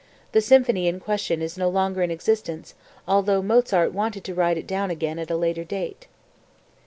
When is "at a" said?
5.19-5.37